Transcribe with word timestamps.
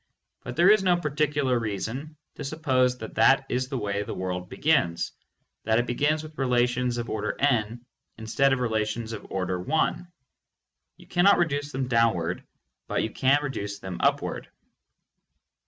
But 0.43 0.55
there 0.55 0.71
is 0.71 0.81
no 0.81 0.97
particular 0.97 1.59
reason 1.59 2.15
to 2.33 2.43
suppose 2.43 2.97
that 2.97 3.13
that 3.13 3.45
is 3.49 3.69
the 3.69 3.77
way 3.77 4.01
the 4.01 4.15
world 4.15 4.49
begins, 4.49 5.11
that 5.63 5.77
it 5.77 5.85
begins 5.85 6.23
with 6.23 6.39
relations 6.39 6.97
of 6.97 7.07
order 7.07 7.35
n 7.39 7.85
instead 8.17 8.51
of 8.51 8.57
relations 8.61 9.13
of 9.13 9.27
order 9.31 9.59
1. 9.59 10.11
You 10.97 11.05
cannot 11.05 11.37
reduce 11.37 11.71
them 11.71 11.87
downward, 11.87 12.43
but 12.87 13.03
you 13.03 13.11
can 13.11 13.43
reduce 13.43 13.77
them 13.77 13.97
upward. 13.99 14.49